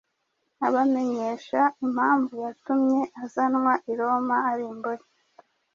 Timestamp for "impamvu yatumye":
1.85-3.01